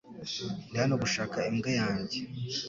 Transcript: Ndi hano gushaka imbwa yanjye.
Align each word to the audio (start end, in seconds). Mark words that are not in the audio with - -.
Ndi 0.69 0.77
hano 0.81 0.95
gushaka 1.03 1.37
imbwa 1.49 1.71
yanjye. 1.79 2.17